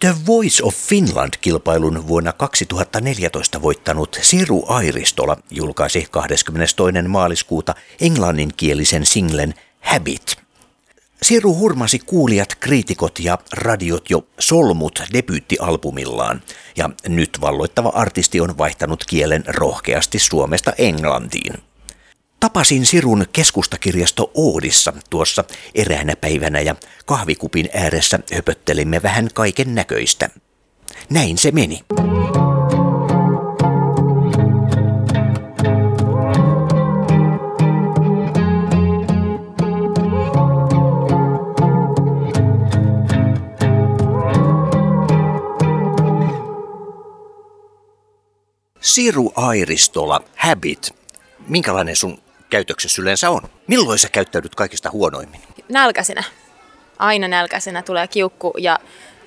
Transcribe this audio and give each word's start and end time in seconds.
The 0.00 0.14
Voice 0.26 0.62
of 0.62 0.74
Finland-kilpailun 0.74 2.08
vuonna 2.08 2.32
2014 2.32 3.62
voittanut 3.62 4.18
Siru 4.22 4.64
Airistola 4.68 5.36
julkaisi 5.50 6.06
22. 6.10 6.74
maaliskuuta 7.08 7.74
englanninkielisen 8.00 9.06
singlen 9.06 9.54
Habit. 9.80 10.36
Siru 11.22 11.54
hurmasi 11.54 11.98
kuulijat, 11.98 12.54
kriitikot 12.54 13.18
ja 13.18 13.38
radiot 13.52 14.10
jo 14.10 14.26
solmut 14.38 15.02
debyyttialbumillaan, 15.12 16.42
ja 16.76 16.90
nyt 17.08 17.38
valloittava 17.40 17.88
artisti 17.88 18.40
on 18.40 18.58
vaihtanut 18.58 19.04
kielen 19.04 19.44
rohkeasti 19.46 20.18
Suomesta 20.18 20.72
Englantiin. 20.78 21.54
Tapasin 22.40 22.86
Sirun 22.86 23.26
keskustakirjasto 23.32 24.30
Oodissa 24.34 24.92
tuossa 25.10 25.44
eräänä 25.74 26.16
päivänä 26.16 26.60
ja 26.60 26.76
kahvikupin 27.06 27.68
ääressä 27.74 28.18
höpöttelimme 28.32 29.02
vähän 29.02 29.28
kaiken 29.34 29.74
näköistä. 29.74 30.30
Näin 31.10 31.38
se 31.38 31.50
meni. 31.50 31.80
Siru 48.80 49.32
Airistola, 49.34 50.20
Habit. 50.36 50.94
Minkälainen 51.48 51.96
sun 51.96 52.18
käytöksessä 52.50 53.02
yleensä 53.02 53.30
on? 53.30 53.42
Milloin 53.66 53.98
sä 53.98 54.08
käyttäydyt 54.08 54.54
kaikista 54.54 54.90
huonoimmin? 54.90 55.40
Nälkäisenä. 55.68 56.24
Aina 56.98 57.28
nälkäisenä 57.28 57.82
tulee 57.82 58.08
kiukku 58.08 58.52
ja, 58.58 58.78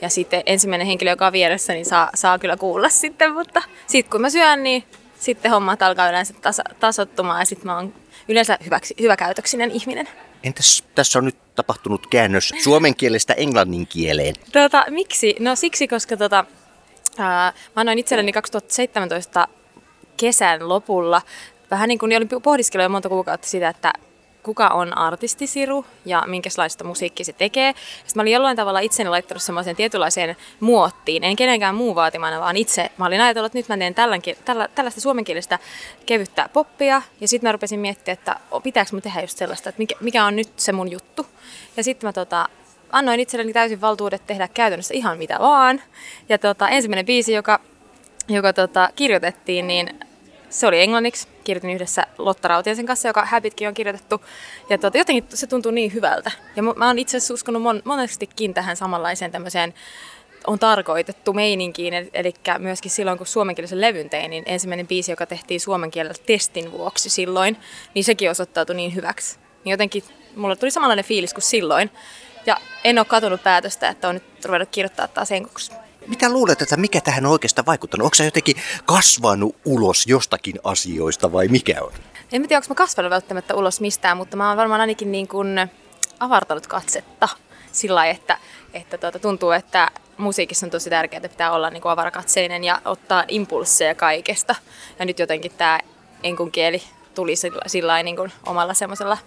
ja 0.02 0.10
sitten 0.10 0.44
ensimmäinen 0.46 0.88
henkilö, 0.88 1.12
joka 1.12 1.28
on 1.28 1.34
vieressä, 1.34 1.74
niin 1.74 1.86
saa, 1.86 2.10
saa 2.16 2.40
kyllä 2.40 2.58
kuulla 2.58 2.90
sitten, 2.90 3.34
mutta 3.34 3.62
sitten 3.88 4.12
kun 4.12 4.22
mä 4.22 4.30
syön, 4.30 4.64
niin 4.64 4.84
sitten 5.20 5.52
hommat 5.52 5.82
alkaa 5.82 6.10
yleensä 6.10 6.34
tasa, 6.34 6.64
tasottumaan 6.80 7.42
ja 7.42 7.46
sitten 7.46 7.66
mä 7.66 7.76
oon 7.76 7.94
yleensä 8.28 8.58
hyväksi, 8.66 8.96
hyväkäytöksinen 9.02 9.72
ihminen. 9.72 10.10
Entäs 10.44 10.84
tässä 10.96 11.20
on 11.20 11.26
nyt 11.26 11.56
tapahtunut 11.56 12.08
käännös 12.08 12.54
suomen 12.64 12.96
kielestä 12.96 13.34
englannin 13.34 13.88
kieleen? 13.88 14.36
Tota, 14.52 14.86
miksi? 14.90 15.36
No 15.40 15.56
siksi, 15.56 15.88
koska 15.88 16.18
tota, 16.18 16.46
ää, 17.18 17.54
mä 17.76 17.80
annoin 17.80 18.00
itselleni 18.00 18.32
2017 18.32 19.48
kesän 20.18 20.70
lopulla 20.70 21.22
vähän 21.72 21.88
niin 21.88 22.00
kuin 22.00 22.18
olin 22.18 22.30
pohdiskellut 22.44 22.84
jo 22.84 22.90
monta 22.90 23.10
kuukautta 23.10 23.48
sitä, 23.48 23.70
että 23.70 23.94
kuka 24.44 24.68
on 24.68 24.98
artisti 24.98 25.48
Siru 25.48 25.86
ja 26.06 26.24
minkälaista 26.28 26.84
musiikkia 26.84 27.26
se 27.26 27.34
tekee. 27.34 27.74
Sitten 27.74 28.12
mä 28.16 28.22
olin 28.22 28.34
jollain 28.34 28.58
tavalla 28.58 28.80
itseni 28.80 29.10
laittanut 29.10 29.44
semmoiseen 29.44 29.76
tietynlaiseen 29.76 30.36
muottiin, 30.60 31.24
en 31.24 31.36
kenenkään 31.36 31.76
muu 31.76 31.96
vaatimana, 31.96 32.40
vaan 32.40 32.58
itse. 32.58 32.92
Mä 32.98 33.06
olin 33.06 33.22
ajatellut, 33.22 33.50
että 33.50 33.58
nyt 33.58 33.70
mä 33.70 33.78
teen 33.78 33.96
tällankin, 33.96 34.36
tällä, 34.46 34.68
tällaista 34.76 35.02
suomenkielistä 35.02 35.60
kevyttä 36.06 36.50
poppia. 36.54 37.02
Ja 37.22 37.28
sitten 37.28 37.48
mä 37.48 37.52
rupesin 37.52 37.80
miettimään, 37.80 38.18
että 38.18 38.36
pitääkö 38.64 38.90
mun 38.92 39.02
tehdä 39.02 39.22
just 39.22 39.38
sellaista, 39.38 39.70
että 39.70 39.80
mikä, 39.80 39.96
mikä 40.00 40.26
on 40.26 40.36
nyt 40.36 40.50
se 40.56 40.72
mun 40.72 40.92
juttu. 40.92 41.26
Ja 41.78 41.84
sitten 41.84 42.08
mä 42.08 42.14
tota, 42.14 42.50
annoin 42.90 43.20
itselleni 43.20 43.54
täysin 43.54 43.82
valtuudet 43.82 44.28
tehdä 44.28 44.48
käytännössä 44.48 44.94
ihan 44.94 45.18
mitä 45.18 45.40
vaan. 45.40 45.82
Ja 46.30 46.38
tota, 46.38 46.70
ensimmäinen 46.70 47.06
biisi, 47.06 47.34
joka, 47.34 47.60
joka 48.28 48.54
tota, 48.54 48.90
kirjoitettiin, 48.96 49.68
niin 49.68 50.00
se 50.50 50.68
oli 50.68 50.82
englanniksi. 50.82 51.28
Kirjoitin 51.44 51.70
yhdessä 51.70 52.08
Lotta 52.18 52.48
Rautiaisen 52.48 52.86
kanssa, 52.86 53.08
joka 53.08 53.26
Habitkin 53.26 53.68
on 53.68 53.74
kirjoitettu. 53.74 54.22
Ja 54.70 54.78
tuota, 54.78 54.98
jotenkin 54.98 55.38
se 55.38 55.48
tuntuu 55.48 55.72
niin 55.72 55.94
hyvältä. 55.94 56.32
Ja 56.56 56.64
mä 56.64 56.88
oon 56.88 57.00
itse 57.00 57.18
asiassa 57.18 57.34
uskonut 57.34 57.64
mon- 57.64 57.82
monestikin 57.86 58.54
tähän 58.54 58.76
samanlaiseen 58.76 59.32
tämmöiseen 59.32 59.74
on 60.48 60.60
tarkoitettu 60.60 61.34
meininkiin, 61.34 61.94
eli 62.14 62.34
myöskin 62.60 62.92
silloin 62.92 63.18
kun 63.18 63.28
suomenkielisen 63.28 63.82
levyn 63.82 64.10
tein, 64.10 64.30
niin 64.30 64.44
ensimmäinen 64.48 64.88
biisi, 64.88 65.12
joka 65.12 65.26
tehtiin 65.26 65.60
suomen 65.60 65.92
kielellä 65.92 66.24
testin 66.26 66.72
vuoksi 66.72 67.10
silloin, 67.10 67.58
niin 67.94 68.04
sekin 68.04 68.32
osoittautui 68.32 68.76
niin 68.76 68.96
hyväksi. 68.96 69.40
Niin 69.64 69.72
jotenkin 69.72 70.04
mulla 70.36 70.56
tuli 70.56 70.72
samanlainen 70.72 71.06
fiilis 71.06 71.34
kuin 71.34 71.44
silloin. 71.44 71.92
Ja 72.46 72.58
en 72.84 73.00
ole 73.00 73.06
katunut 73.06 73.44
päätöstä, 73.44 73.90
että 73.90 74.08
on 74.08 74.16
nyt 74.16 74.46
ruvennut 74.46 74.70
kirjoittaa 74.70 75.08
taas 75.08 75.32
enkuksi. 75.32 75.72
Mitä 76.10 76.30
luulet, 76.30 76.62
että 76.62 76.78
mikä 76.78 77.02
tähän 77.02 77.26
on 77.26 77.32
oikeastaan 77.32 77.66
vaikuttanut? 77.66 78.06
Onko 78.06 78.16
se 78.16 78.26
jotenkin 78.26 78.56
kasvanut 78.86 79.56
ulos 79.66 80.08
jostakin 80.08 80.56
asioista 80.64 81.32
vai 81.32 81.48
mikä 81.48 81.76
on? 81.82 81.92
En 82.32 82.42
tiedä, 82.42 82.58
onko 82.58 82.66
mä 82.70 82.76
kasvanut 82.76 83.10
välttämättä 83.10 83.56
ulos 83.56 83.82
mistään, 83.82 84.18
mutta 84.18 84.38
mä 84.38 84.48
oon 84.48 84.58
varmaan 84.58 84.82
ainakin 84.82 85.12
niin 85.12 85.28
kuin 85.28 85.70
avartanut 86.20 86.68
katsetta 86.68 87.30
sillä 87.72 87.96
lailla, 87.96 88.16
että, 88.16 88.38
että 88.74 88.98
tuota, 88.98 89.20
tuntuu, 89.20 89.52
että 89.52 89.92
musiikissa 90.18 90.66
on 90.66 90.70
tosi 90.70 90.90
tärkeää, 90.90 91.18
että 91.18 91.30
pitää 91.30 91.52
olla 91.52 91.70
niin 91.70 91.82
kuin 91.82 91.92
avarakatseinen 91.92 92.64
ja 92.64 92.82
ottaa 92.86 93.24
impulsseja 93.28 93.96
kaikesta. 93.96 94.56
Ja 95.00 95.06
nyt 95.06 95.20
jotenkin 95.20 95.52
tämä 95.58 95.80
enkun 96.24 96.52
kieli 96.52 96.84
tuli 97.16 97.36
sillä, 97.36 97.62
sillä 97.68 98.04
niin 98.04 98.16
kuin 98.16 98.32
omalla 98.46 98.74
semmoisella 98.74 99.18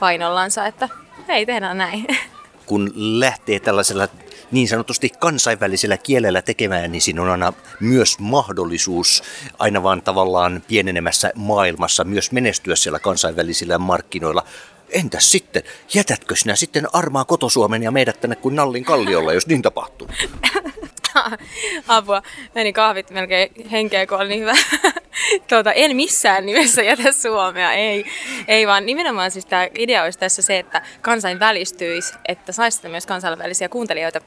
painollansa, 0.00 0.66
että 0.66 0.88
hei, 1.28 1.46
tehdään 1.46 1.78
näin. 1.78 2.06
Kun 2.70 2.92
lähtee 2.94 3.60
tällaisella 3.60 4.08
niin 4.50 4.68
sanotusti 4.68 5.08
kansainvälisellä 5.08 5.96
kielellä 5.96 6.42
tekemään, 6.42 6.92
niin 6.92 7.02
siinä 7.02 7.22
on 7.22 7.30
aina 7.30 7.52
myös 7.80 8.18
mahdollisuus 8.18 9.22
aina 9.58 9.82
vaan 9.82 10.02
tavallaan 10.02 10.62
pienenemässä 10.68 11.32
maailmassa 11.34 12.04
myös 12.04 12.32
menestyä 12.32 12.76
siellä 12.76 12.98
kansainvälisillä 12.98 13.78
markkinoilla. 13.78 14.44
Entäs 14.88 15.30
sitten, 15.30 15.62
jätätkö 15.94 16.36
sinä 16.36 16.56
sitten 16.56 16.94
armaa 16.94 17.24
kotosuomen 17.24 17.82
ja 17.82 17.90
meidät 17.90 18.20
tänne 18.20 18.36
kuin 18.36 18.56
Nallin 18.56 18.84
kalliolla, 18.84 19.32
jos 19.32 19.46
niin 19.46 19.62
tapahtuu? 19.62 20.08
Apua, 21.88 22.22
meni 22.54 22.72
kahvit 22.72 23.10
melkein 23.10 23.68
henkeä, 23.70 24.06
kun 24.06 24.20
oli 24.20 24.28
niin 24.28 24.40
hyvä. 24.40 24.54
tuota, 25.48 25.72
en 25.72 25.96
missään 25.96 26.46
nimessä 26.46 26.82
jätä 26.82 27.12
Suomea, 27.12 27.72
ei, 27.72 28.04
ei 28.48 28.66
vaan 28.66 28.86
nimenomaan 28.86 29.30
siis 29.30 29.46
tämä 29.46 29.68
idea 29.78 30.02
olisi 30.02 30.18
tässä 30.18 30.42
se, 30.42 30.58
että 30.58 30.82
kansainvälistyisi, 31.00 32.14
että 32.28 32.52
saisi 32.52 32.88
myös 32.88 33.06
kansainvälisiä 33.06 33.68
kuuntelijoita 33.68 34.20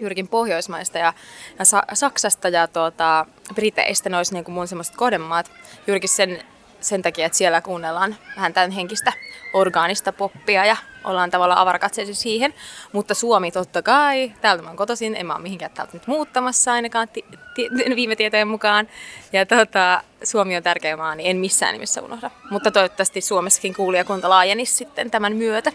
juurikin 0.00 0.28
Pohjoismaista 0.28 0.98
ja, 0.98 1.12
ja 1.58 1.64
Sa- 1.64 1.82
Saksasta 1.92 2.48
ja 2.48 2.68
tuota, 2.68 3.26
Briteistä, 3.54 4.08
ne 4.08 4.16
olisi 4.16 4.32
niin 4.32 4.44
kuin 4.44 4.54
mun 4.54 4.68
semmoiset 4.68 4.96
kohdemaat. 4.96 5.50
Juurikin 5.86 6.08
sen, 6.08 6.42
sen 6.80 7.02
takia, 7.02 7.26
että 7.26 7.38
siellä 7.38 7.60
kuunnellaan 7.60 8.16
vähän 8.36 8.52
tämän 8.52 8.70
henkistä 8.70 9.12
orgaanista 9.52 10.12
poppia 10.12 10.64
ja 10.64 10.76
ollaan 11.04 11.30
tavallaan 11.30 11.60
avarakatseisia 11.60 12.14
siihen. 12.14 12.54
Mutta 12.92 13.14
Suomi 13.14 13.50
totta 13.50 13.82
kai, 13.82 14.32
täältä 14.40 14.62
mä 14.62 14.68
oon 14.68 14.76
kotoisin, 14.76 15.16
en 15.16 15.26
mä 15.26 15.34
ole 15.34 15.42
mihinkään 15.42 15.70
täältä 15.70 15.92
nyt 15.92 16.06
muuttamassa 16.06 16.72
ainakaan 16.72 17.08
ti- 17.08 17.24
ti- 17.54 17.68
viime 17.96 18.16
tietojen 18.16 18.48
mukaan. 18.48 18.88
Ja 19.32 19.46
tota, 19.46 20.02
Suomi 20.24 20.56
on 20.56 20.62
tärkeä 20.62 20.96
maa, 20.96 21.14
niin 21.14 21.30
en 21.30 21.36
missään 21.36 21.72
nimessä 21.72 22.02
unohda. 22.02 22.30
Mutta 22.50 22.70
toivottavasti 22.70 23.20
Suomessakin 23.20 23.74
kuulijakunta 23.74 24.30
laajenisi 24.30 24.74
sitten 24.74 25.10
tämän 25.10 25.36
myötä. 25.36 25.72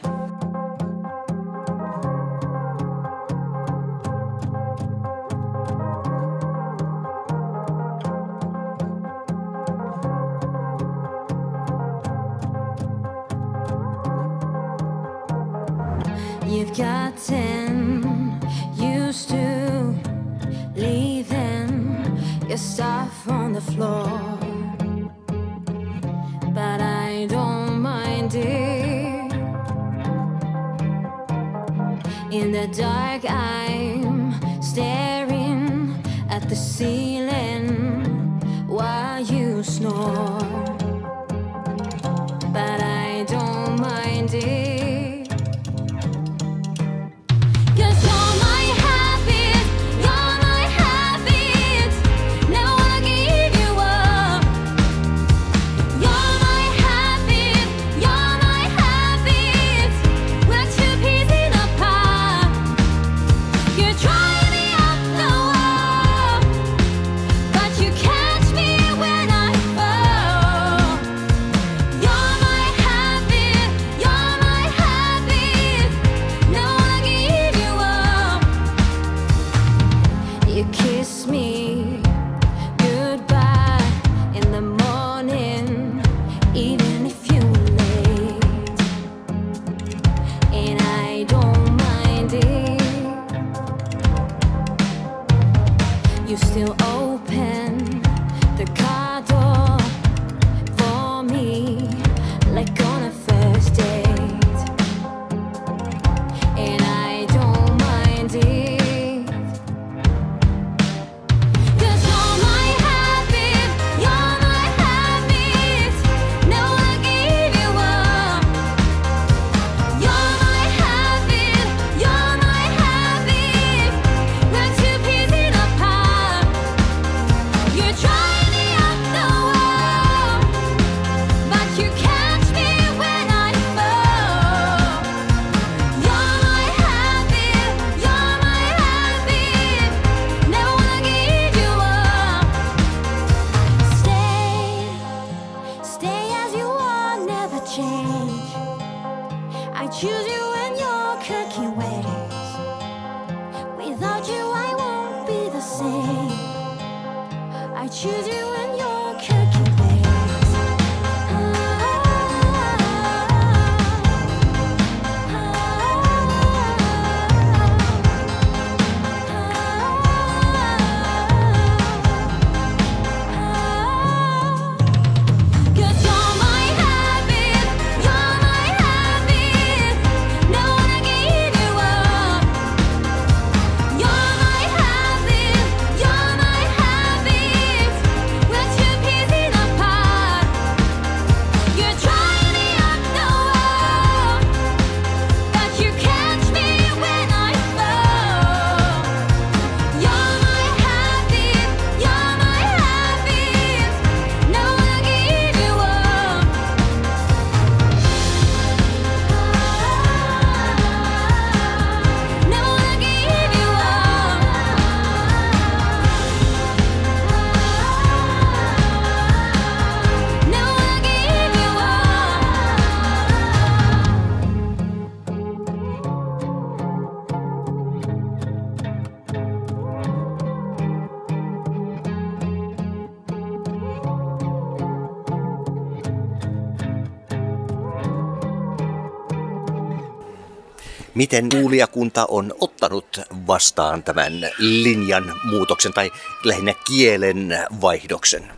Miten 241.15 241.49
kuulijakunta 241.49 242.25
on 242.29 242.53
ottanut 242.59 243.21
vastaan 243.47 244.03
tämän 244.03 244.33
linjan 244.57 245.33
muutoksen 245.43 245.93
tai 245.93 246.11
lähinnä 246.43 246.73
kielen 246.87 247.65
vaihdoksen? 247.81 248.51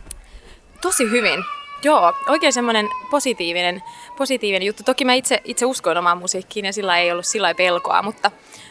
Tosi 0.80 1.10
hyvin. 1.10 1.44
Joo, 1.82 2.14
oikein 2.28 2.52
semmoinen 2.52 2.88
positiivinen, 3.10 3.82
positiivinen 4.16 4.66
juttu. 4.66 4.82
Toki 4.82 5.04
mä 5.04 5.14
itse, 5.14 5.40
itse 5.44 5.66
uskoin 5.66 5.98
omaan 5.98 6.18
musiikkiin 6.18 6.66
ja 6.66 6.72
sillä 6.72 6.98
ei 6.98 7.12
ollut 7.12 7.26
sillä 7.26 7.54
pelkoa, 7.54 8.02
mutta, 8.02 8.30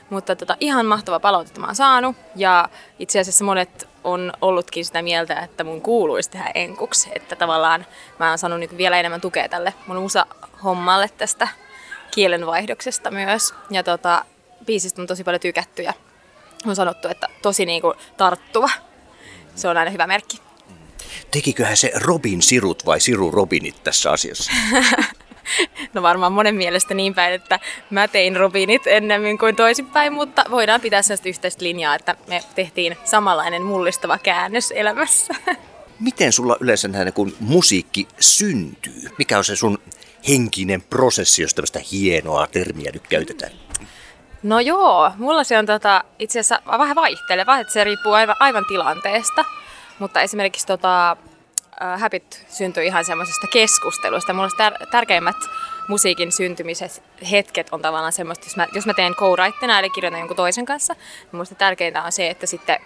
mutta 0.09 0.35
tota, 0.35 0.57
ihan 0.59 0.85
mahtava 0.85 1.19
palautetta 1.19 1.59
mä 1.59 1.67
oon 1.67 1.75
saanut. 1.75 2.15
Ja 2.35 2.69
itse 2.99 3.19
asiassa 3.19 3.45
monet 3.45 3.89
on 4.03 4.33
ollutkin 4.41 4.85
sitä 4.85 5.01
mieltä, 5.01 5.39
että 5.39 5.63
mun 5.63 5.81
kuuluisi 5.81 6.31
tehdä 6.31 6.51
enkuksi. 6.55 7.09
Että 7.15 7.35
tavallaan 7.35 7.85
mä 8.19 8.29
oon 8.29 8.37
saanut 8.37 8.59
niin 8.59 8.77
vielä 8.77 8.99
enemmän 8.99 9.21
tukea 9.21 9.49
tälle 9.49 9.73
mun 9.87 9.97
musa-hommalle 9.97 11.09
tästä 11.17 11.47
kielenvaihdoksesta 12.17 13.11
myös. 13.11 13.53
Ja 13.69 13.83
tota, 13.83 14.25
biisistä 14.65 15.01
on 15.01 15.07
tosi 15.07 15.23
paljon 15.23 15.39
tykätty 15.39 15.81
ja 15.81 15.93
on 16.65 16.75
sanottu, 16.75 17.07
että 17.07 17.27
tosi 17.41 17.65
niin 17.65 17.81
kuin 17.81 17.93
tarttuva. 18.17 18.69
Se 19.55 19.67
on 19.67 19.77
aina 19.77 19.91
hyvä 19.91 20.07
merkki. 20.07 20.41
Tekiköhän 21.31 21.77
se 21.77 21.91
Robin 21.95 22.41
Sirut 22.41 22.85
vai 22.85 22.99
Siru 22.99 23.31
Robinit 23.31 23.83
tässä 23.83 24.11
asiassa? 24.11 24.51
No 25.93 26.01
varmaan 26.01 26.31
monen 26.31 26.55
mielestä 26.55 26.93
niin 26.93 27.13
päin, 27.13 27.33
että 27.33 27.59
mä 27.89 28.07
tein 28.07 28.35
Robinit 28.35 28.87
ennemmin 28.87 29.37
kuin 29.37 29.55
toisinpäin, 29.55 30.13
mutta 30.13 30.45
voidaan 30.51 30.81
pitää 30.81 31.01
sellaista 31.01 31.29
yhteistä 31.29 31.63
linjaa, 31.63 31.95
että 31.95 32.15
me 32.27 32.43
tehtiin 32.55 32.97
samanlainen 33.05 33.63
mullistava 33.63 34.17
käännös 34.17 34.73
elämässä. 34.75 35.35
Miten 35.99 36.33
sulla 36.33 36.57
yleensä 36.59 36.87
näin, 36.87 37.13
kun 37.13 37.35
musiikki 37.39 38.07
syntyy? 38.19 39.09
Mikä 39.17 39.37
on 39.37 39.45
se 39.45 39.55
sun 39.55 39.79
henkinen 40.27 40.81
prosessi, 40.81 41.41
jos 41.41 41.53
tämmöistä 41.53 41.79
hienoa 41.91 42.47
termiä 42.47 42.91
nyt 42.93 43.07
käytetään? 43.07 43.51
No 44.43 44.59
joo, 44.59 45.11
mulla 45.17 45.43
se 45.43 45.57
on 45.57 45.65
tota, 45.65 46.03
itse 46.19 46.39
asiassa 46.39 46.61
vähän 46.77 46.95
vaihteleva, 46.95 47.57
että 47.57 47.73
se 47.73 47.83
riippuu 47.83 48.13
aivan, 48.13 48.35
aivan 48.39 48.65
tilanteesta. 48.65 49.45
Mutta 49.99 50.21
esimerkiksi 50.21 50.67
tota, 50.67 51.17
Habit 51.97 52.45
syntyi 52.49 52.85
ihan 52.85 53.05
semmoisesta 53.05 53.47
keskustelusta. 53.47 54.33
Mulla 54.33 54.47
tär- 54.47 54.87
tärkeimmät 54.91 55.35
musiikin 55.87 56.31
syntymiset 56.31 57.03
hetket 57.31 57.67
on 57.71 57.81
tavallaan 57.81 58.13
semmoista, 58.13 58.45
jos 58.45 58.55
mä, 58.55 58.67
jos 58.73 58.85
mä 58.85 58.93
teen 58.93 59.15
co 59.15 59.35
eli 59.79 59.89
kirjoitan 59.89 60.19
jonkun 60.19 60.37
toisen 60.37 60.65
kanssa, 60.65 60.93
niin 60.93 61.37
musta 61.37 61.55
tärkeintä 61.55 62.03
on 62.03 62.11
se, 62.11 62.29
että 62.29 62.45
sitten 62.45 62.79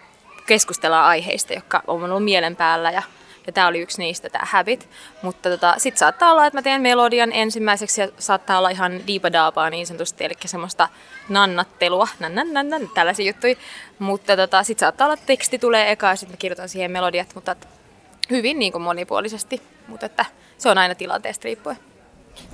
keskustellaan 0.46 1.06
aiheista, 1.06 1.54
jotka 1.54 1.84
on 1.88 2.04
ollut 2.04 2.24
mielen 2.24 2.56
päällä 2.56 2.92
ja 2.92 3.04
ja 3.48 3.54
tämä 3.54 3.68
oli 3.68 3.80
yksi 3.80 3.98
niistä, 4.02 4.30
tämä 4.30 4.46
Habit. 4.48 4.90
Mutta 5.22 5.50
tota, 5.50 5.76
sitten 5.78 6.00
saattaa 6.00 6.32
olla, 6.32 6.46
että 6.46 6.58
mä 6.58 6.62
teen 6.62 6.82
melodian 6.82 7.32
ensimmäiseksi 7.34 8.02
ja 8.02 8.08
saattaa 8.20 8.58
olla 8.58 8.70
ihan 8.70 9.08
diipadaapaa 9.08 9.70
niin 9.70 9.88
sanotusti, 9.88 10.26
eli 10.26 10.34
semmoista 10.46 10.90
nannattelua, 11.30 12.08
nan, 12.20 12.36
nan, 12.36 12.54
nan, 12.54 12.70
nan, 12.70 12.90
tällaisia 12.94 13.28
juttuja. 13.28 13.56
Mutta 14.00 14.38
tota, 14.38 14.64
sitten 14.64 14.86
saattaa 14.86 15.06
olla, 15.06 15.14
että 15.14 15.26
teksti 15.26 15.60
tulee 15.60 15.92
eka 15.92 16.08
ja 16.08 16.16
sitten 16.16 16.34
mä 16.34 16.38
kirjoitan 16.38 16.70
siihen 16.70 16.92
melodiat, 16.92 17.36
mutta 17.36 17.56
hyvin 18.30 18.60
niin 18.60 18.72
kuin 18.72 18.82
monipuolisesti. 18.82 19.62
Mutta 19.88 20.06
että 20.06 20.26
se 20.58 20.70
on 20.70 20.78
aina 20.78 20.96
tilanteesta 20.96 21.46
riippuen. 21.46 21.78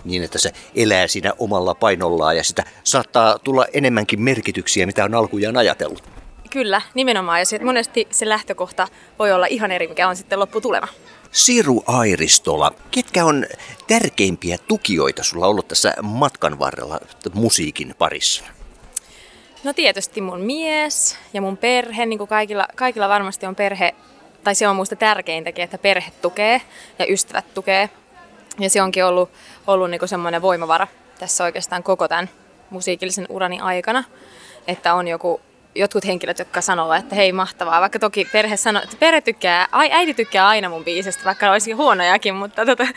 Niin, 0.04 0.24
että 0.24 0.40
se 0.40 0.52
elää 0.76 1.08
siinä 1.08 1.34
omalla 1.40 1.76
painollaan 1.76 2.38
ja 2.38 2.44
sitä 2.44 2.64
saattaa 2.84 3.40
tulla 3.40 3.66
enemmänkin 3.74 4.22
merkityksiä, 4.22 4.86
mitä 4.86 5.06
on 5.06 5.16
alkujaan 5.16 5.58
ajatellut. 5.58 6.17
Kyllä, 6.50 6.82
nimenomaan. 6.94 7.40
Ja 7.40 7.46
sit 7.46 7.62
monesti 7.62 8.08
se 8.12 8.30
lähtökohta 8.30 8.88
voi 9.20 9.32
olla 9.32 9.46
ihan 9.46 9.72
eri, 9.72 9.88
mikä 9.88 10.08
on 10.08 10.16
sitten 10.16 10.40
lopputulema. 10.40 10.88
Siru 11.32 11.84
Airistola, 11.88 12.72
ketkä 12.92 13.26
on 13.26 13.46
tärkeimpiä 13.88 14.58
tukijoita 14.68 15.24
sulla 15.24 15.48
ollut 15.48 15.68
tässä 15.68 15.94
matkan 16.02 16.60
varrella 16.60 17.00
musiikin 17.34 17.96
parissa? 17.98 18.44
No 19.64 19.74
tietysti 19.74 20.22
mun 20.22 20.42
mies 20.42 21.18
ja 21.34 21.42
mun 21.42 21.58
perhe, 21.58 22.06
niin 22.06 22.18
kuin 22.18 22.28
kaikilla, 22.28 22.68
kaikilla 22.76 23.10
varmasti 23.10 23.46
on 23.46 23.56
perhe, 23.56 23.96
tai 24.44 24.56
se 24.56 24.68
on 24.68 24.76
muista 24.76 24.96
tärkeintäkin, 24.96 25.64
että 25.64 25.78
perhe 25.78 26.12
tukee 26.22 26.62
ja 27.00 27.06
ystävät 27.10 27.54
tukee. 27.54 27.90
Ja 28.60 28.70
se 28.70 28.82
onkin 28.82 29.06
ollut, 29.06 29.30
ollut 29.68 29.90
niin 29.90 30.08
semmoinen 30.08 30.42
voimavara 30.42 30.88
tässä 31.20 31.44
oikeastaan 31.44 31.84
koko 31.84 32.08
tämän 32.08 32.30
musiikillisen 32.70 33.26
urani 33.30 33.60
aikana, 33.60 34.04
että 34.68 34.94
on 34.94 35.08
joku 35.08 35.42
jotkut 35.76 36.06
henkilöt, 36.06 36.40
jotka 36.40 36.62
sanoo, 36.62 36.94
että 36.94 37.16
hei 37.16 37.32
mahtavaa, 37.32 37.82
vaikka 37.82 38.00
toki 38.00 38.26
perhe 38.32 38.58
sanoo, 38.58 38.84
että 38.84 38.96
perhe 39.00 39.22
tykkää, 39.22 39.68
ai, 39.72 39.90
äiti 39.92 40.14
tykkää 40.14 40.48
aina 40.48 40.70
mun 40.70 40.84
biisistä, 40.84 41.26
vaikka 41.26 41.52
olisi 41.52 41.72
huonojakin, 41.72 42.36
mutta 42.36 42.66
tota, 42.66 42.88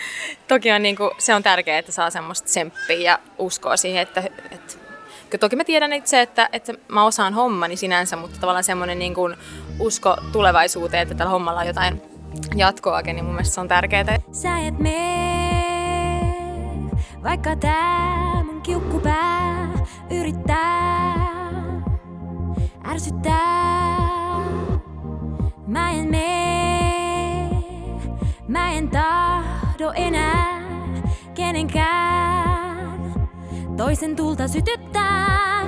toki 0.48 0.72
on, 0.72 0.82
niin 0.82 0.96
kuin, 0.96 1.10
se 1.18 1.34
on 1.34 1.42
tärkeää, 1.42 1.78
että 1.78 1.92
saa 1.92 2.10
semmoista 2.10 2.46
tsemppiä 2.46 2.96
ja 2.96 3.18
uskoa 3.38 3.76
siihen, 3.76 4.02
että, 4.02 4.22
että 4.50 5.38
toki 5.40 5.56
mä 5.56 5.64
tiedän 5.64 5.92
itse, 5.92 6.20
että, 6.20 6.48
että 6.52 6.74
mä 6.88 7.04
osaan 7.04 7.34
hommani 7.34 7.76
sinänsä, 7.76 8.16
mutta 8.16 8.40
tavallaan 8.40 8.64
semmoinen 8.64 8.98
niin 8.98 9.14
kuin 9.14 9.36
usko 9.78 10.16
tulevaisuuteen, 10.32 11.02
että 11.02 11.14
tällä 11.14 11.30
hommalla 11.30 11.60
on 11.60 11.66
jotain 11.66 12.02
jatkoakin, 12.56 13.16
niin 13.16 13.24
mun 13.24 13.34
mielestä 13.34 13.54
se 13.54 13.60
on 13.60 13.68
tärkeää. 13.68 14.18
Sä 14.32 14.58
et 14.58 14.78
mene, 14.78 16.20
vaikka 17.22 17.56
tää 17.56 18.44
mun 18.44 18.62
kiukkupää 18.62 19.68
yrittää 20.10 20.99
ärsyttää. 22.90 24.40
Mä 25.66 25.90
en 25.90 26.10
mene, 26.10 27.50
mä 28.48 28.72
en 28.72 28.88
tahdo 28.88 29.92
enää 29.94 30.60
kenenkään 31.34 33.14
toisen 33.76 34.16
tulta 34.16 34.48
sytyttää. 34.48 35.66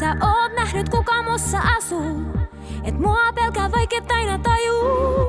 Sä 0.00 0.16
oot 0.22 0.52
nähnyt 0.56 0.88
kuka 0.88 1.22
mussa 1.22 1.58
asuu, 1.76 2.22
et 2.84 2.98
mua 2.98 3.32
pelkää 3.34 3.70
vaikeet 3.70 4.12
aina 4.12 4.38
tajuu. 4.38 5.28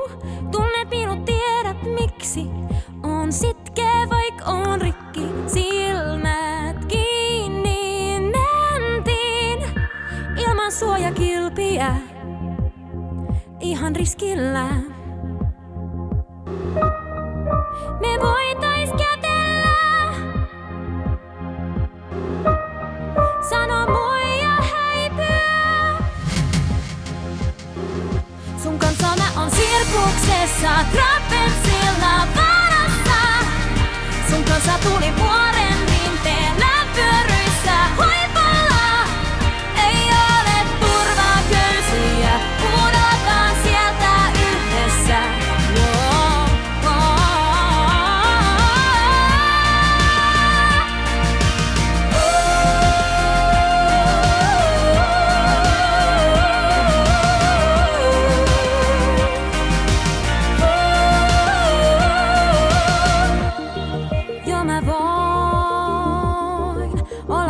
Tunnet 0.51 0.89
minut, 0.89 1.25
tiedät 1.25 1.84
miksi. 2.00 2.50
On 3.03 3.34
sitkeä, 3.34 4.07
vaik 4.10 4.48
on 4.48 4.81
rikki. 4.81 5.27
Silmät 5.48 6.55
Ilman 10.65 10.79
suojakilpiä. 10.79 11.95
Ihan 13.60 13.95
riskillä. 13.95 14.67
Me 18.00 18.19
voitais 18.22 18.89
kätellä. 18.89 19.75
Sano 23.50 23.88
moi 23.88 24.39
ja 24.43 24.55
häipyä. 24.74 25.98
Sun 28.63 28.79
kanssa 28.79 29.07
mä 29.07 29.41
on 29.41 29.51
sirkuksessa, 29.51 30.69
trapetsilla 30.91 32.27
varassa. 32.36 33.45
Sun 34.29 34.43
kanssa 34.43 34.72
tuli 34.84 35.13
vuoren 35.19 35.64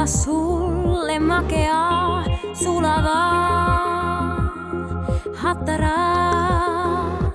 sulle 0.08 1.20
makea, 1.20 2.24
sulavaa, 2.54 4.36
hattaraa. 5.36 7.34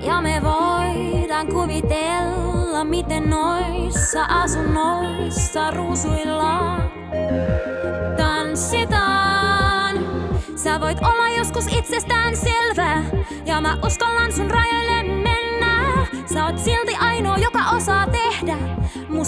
Ja 0.00 0.20
me 0.20 0.42
voidaan 0.42 1.46
kuvitella, 1.46 2.84
miten 2.84 3.30
noissa 3.30 4.24
asunnoissa 4.24 5.70
ruusuillaan 5.70 6.90
tanssitaan. 8.16 9.96
Sä 10.56 10.80
voit 10.80 10.98
olla 10.98 11.28
joskus 11.28 11.66
itsestään 11.66 12.36
selvä 12.36 13.02
ja 13.44 13.60
mä 13.60 13.78
uskallan 13.86 14.32
sun 14.32 14.50
rajoille 14.50 15.02
mennä. 15.02 16.06
Sä 16.34 16.44
oot 16.44 16.58
silti 16.58 16.96
ainoa, 17.00 17.38
joka 17.38 17.58
osaa 17.76 18.06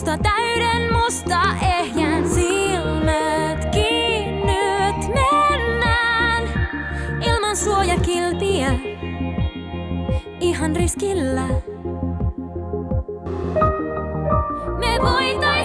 musta 0.08 0.30
täyden 0.30 0.92
musta 0.92 1.40
ehjän 1.62 2.28
silmät 2.28 3.64
kiinnyt 3.72 5.14
mennään 5.14 6.42
ilman 7.20 7.56
suojakilpiä 7.56 8.72
ihan 10.40 10.76
riskillä. 10.76 11.48
Me 14.78 14.98
voitais 15.02 15.57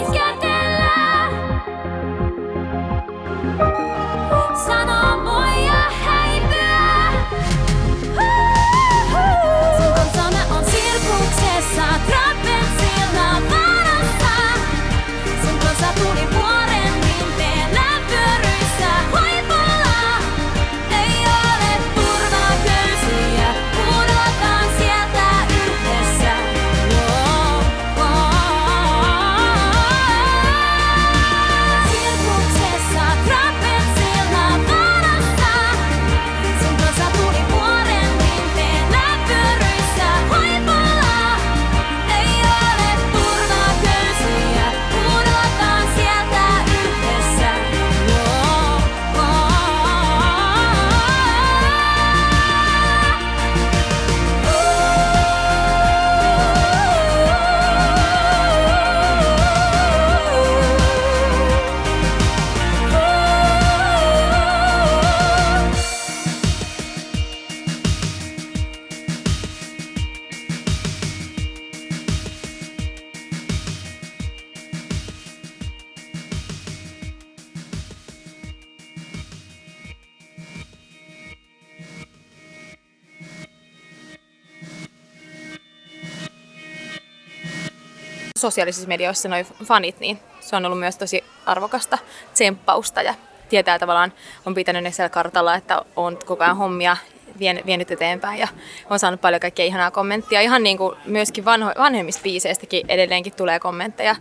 Sosiaalisissa 88.44 88.88
medioissa 88.88 89.30
noi 89.30 89.46
fanit, 89.66 90.00
niin 90.00 90.20
se 90.40 90.56
on 90.56 90.66
ollut 90.66 90.80
myös 90.80 90.98
tosi 90.98 91.24
arvokasta 91.46 91.98
tsemppausta 92.34 93.02
ja 93.02 93.14
tietää 93.50 93.80
tavallaan, 93.80 94.14
on 94.46 94.54
pitänyt 94.54 94.84
ne 94.84 94.92
siellä 94.92 95.10
kartalla, 95.10 95.56
että 95.56 95.82
on 95.96 96.20
koko 96.26 96.44
ajan 96.44 96.58
hommia 96.58 96.98
vien, 97.40 97.62
vienyt 97.66 97.92
eteenpäin 97.92 98.40
ja 98.40 98.48
on 98.90 99.00
saanut 99.00 99.22
paljon 99.22 99.40
kaikkea 99.40 99.66
ihanaa 99.66 99.92
kommenttia. 99.92 100.42
Ihan 100.42 100.64
niin 100.64 100.78
kuin 100.78 100.96
myöskin 101.06 101.46
vanho, 101.46 101.72
vanhemmista 101.78 102.24
biiseistäkin 102.24 102.86
edelleenkin 102.88 103.34
tulee 103.34 103.60
kommentteja, 103.60 104.16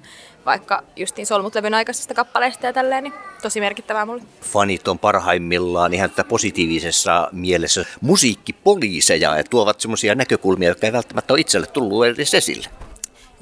vaikka 0.47 0.83
justiin 0.97 1.26
Solmut-levyn 1.26 1.75
aikaisesta 1.75 2.14
kappaleista 2.14 2.67
ja 2.67 2.73
tälleen, 2.73 3.05
niin 3.05 3.14
tosi 3.43 3.61
merkittävää 3.61 4.07
mulle. 4.07 4.23
Fanit 4.41 4.88
on 4.88 4.99
parhaimmillaan 4.99 5.95
ihan 5.95 6.11
tätä 6.11 6.25
positiivisessa 6.25 7.29
mielessä 7.33 7.85
musiikkipoliiseja 8.00 9.37
ja 9.37 9.45
tuovat 9.45 9.81
semmoisia 9.81 10.14
näkökulmia, 10.14 10.69
jotka 10.69 10.87
ei 10.87 10.93
välttämättä 10.93 11.33
ole 11.33 11.41
itselle 11.41 11.67
tullut 11.67 12.07
edes 12.07 12.35
esille. 12.35 12.69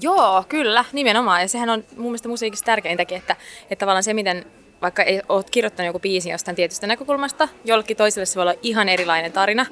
Joo, 0.02 0.45
kyllä, 0.49 0.85
nimenomaan. 0.92 1.40
Ja 1.40 1.49
sehän 1.49 1.71
on 1.71 1.85
mun 1.97 2.07
mielestä 2.07 2.28
musiikissa 2.28 2.64
tärkeintäkin, 2.64 3.19
että, 3.19 3.37
että 3.62 3.80
tavallaan 3.80 4.02
se, 4.02 4.14
miten 4.14 4.47
vaikka 4.83 5.02
ei 5.02 5.23
oot 5.28 5.50
kirjoittanut 5.50 5.87
joku 5.87 5.99
biisi 5.99 6.30
jostain 6.30 6.54
tietystä 6.54 6.87
näkökulmasta, 6.87 7.49
jollekin 7.64 7.97
toiselle 7.97 8.26
se 8.26 8.35
voi 8.35 8.42
olla 8.42 8.54
ihan 8.62 8.88
erilainen 8.88 9.33
tarina, 9.33 9.66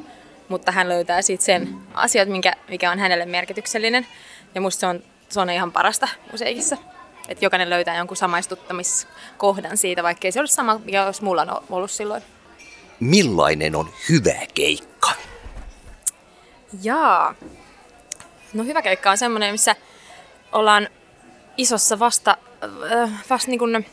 mutta 0.49 0.73
hän 0.73 0.89
löytää 0.89 1.23
siitä 1.23 1.45
sen 1.45 1.77
asiat, 1.95 2.29
minkä, 2.29 2.53
mikä 2.69 2.91
on 2.91 2.99
hänelle 2.99 3.27
merkityksellinen. 3.27 4.07
Ja 4.55 4.61
musta 4.61 4.81
se 4.81 4.87
on, 4.87 5.03
se 5.29 5.41
on 5.41 5.51
ihan 5.51 5.73
parasta 5.73 6.09
musiikissa. 6.31 6.77
Että 7.29 7.45
jokainen 7.45 7.71
löytää 7.71 7.97
jonkun 7.97 8.17
samaistuttamiskohdan 8.17 9.77
siitä, 9.77 10.03
vaikkei 10.03 10.33
se 10.33 10.41
olisi 10.41 10.55
sama, 10.55 10.81
mikä 10.85 11.07
olisi 11.07 11.25
mulla 11.25 11.43
on 11.43 11.63
ollut 11.71 11.91
silloin. 11.91 12.23
Millainen 13.01 13.77
on 13.77 13.91
hyvä 14.09 14.47
keikka? 14.55 15.11
Jaa. 16.83 17.35
No 18.55 18.65
hyvä 18.65 18.83
keikka 18.83 19.11
on 19.11 19.19
semmoinen, 19.19 19.55
missä 19.55 19.77
ollaan 20.53 20.89
isossa 21.57 21.99
vasta, 21.99 22.37
äh, 22.93 23.11
vasta 23.31 23.51
niin 23.51 23.59
kuin 23.59 23.87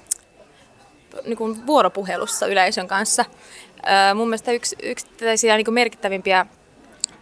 niin 1.25 1.37
kuin 1.37 1.67
vuoropuhelussa 1.67 2.47
yleisön 2.47 2.87
kanssa. 2.87 3.25
Öö, 3.87 4.13
mun 4.13 4.27
mielestä 4.27 4.51
yksi, 4.51 4.75
yksi 4.83 5.07
niin 5.55 5.65
kuin 5.65 5.73
merkittävimpiä 5.73 6.45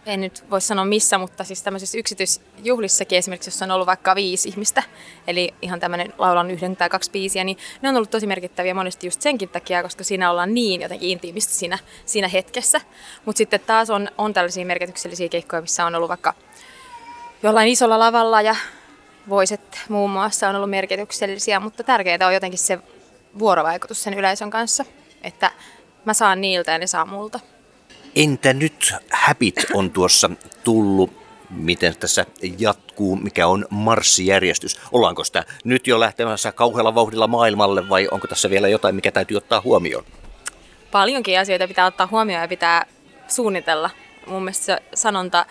en 0.06 0.20
nyt 0.20 0.44
voi 0.50 0.60
sanoa 0.60 0.84
missä, 0.84 1.18
mutta 1.18 1.44
siis 1.44 1.62
tämmöisissä 1.62 1.98
yksityisjuhlissakin 1.98 3.18
esimerkiksi, 3.18 3.48
jossa 3.48 3.64
on 3.64 3.70
ollut 3.70 3.86
vaikka 3.86 4.14
viisi 4.14 4.48
ihmistä, 4.48 4.82
eli 5.26 5.54
ihan 5.62 5.80
tämmöinen 5.80 6.12
laulan 6.18 6.50
yhden 6.50 6.76
tai 6.76 6.88
kaksi 6.88 7.10
biisiä, 7.10 7.44
niin 7.44 7.58
ne 7.82 7.88
on 7.88 7.96
ollut 7.96 8.10
tosi 8.10 8.26
merkittäviä 8.26 8.74
monesti 8.74 9.06
just 9.06 9.22
senkin 9.22 9.48
takia, 9.48 9.82
koska 9.82 10.04
siinä 10.04 10.30
ollaan 10.30 10.54
niin 10.54 10.80
jotenkin 10.80 11.08
intiimisti 11.08 11.54
siinä, 11.54 11.78
siinä 12.06 12.28
hetkessä. 12.28 12.80
Mutta 13.24 13.38
sitten 13.38 13.60
taas 13.60 13.90
on, 13.90 14.08
on 14.18 14.34
tällaisia 14.34 14.66
merkityksellisiä 14.66 15.28
keikkoja, 15.28 15.62
missä 15.62 15.86
on 15.86 15.94
ollut 15.94 16.08
vaikka 16.08 16.34
jollain 17.42 17.68
isolla 17.68 17.98
lavalla 17.98 18.42
ja 18.42 18.56
voiset 19.28 19.80
muun 19.88 20.10
muassa 20.10 20.48
on 20.48 20.56
ollut 20.56 20.70
merkityksellisiä, 20.70 21.60
mutta 21.60 21.82
tärkeää 21.82 22.26
on 22.26 22.34
jotenkin 22.34 22.58
se 22.58 22.78
vuorovaikutus 23.38 24.02
sen 24.02 24.14
yleisön 24.14 24.50
kanssa, 24.50 24.84
että 25.22 25.50
mä 26.04 26.14
saan 26.14 26.40
niiltä 26.40 26.72
ja 26.72 26.78
ne 26.78 26.86
saa 26.86 27.06
multa. 27.06 27.40
Entä 28.16 28.52
nyt 28.52 28.94
Habit 29.12 29.66
on 29.74 29.90
tuossa 29.90 30.30
tullut? 30.64 31.24
Miten 31.50 31.96
tässä 31.96 32.26
jatkuu? 32.58 33.16
Mikä 33.16 33.46
on 33.46 33.66
marssijärjestys? 33.70 34.80
Ollaanko 34.92 35.24
sitä 35.24 35.44
nyt 35.64 35.86
jo 35.86 36.00
lähtemässä 36.00 36.52
kauhealla 36.52 36.94
vauhdilla 36.94 37.26
maailmalle 37.26 37.88
vai 37.88 38.08
onko 38.10 38.26
tässä 38.26 38.50
vielä 38.50 38.68
jotain, 38.68 38.94
mikä 38.94 39.12
täytyy 39.12 39.36
ottaa 39.36 39.60
huomioon? 39.64 40.04
Paljonkin 40.90 41.40
asioita 41.40 41.68
pitää 41.68 41.86
ottaa 41.86 42.08
huomioon 42.10 42.42
ja 42.42 42.48
pitää 42.48 42.86
suunnitella. 43.28 43.90
Mun 44.26 44.42
mielestä 44.42 44.64
se 44.64 44.82
sanonta 44.94 45.46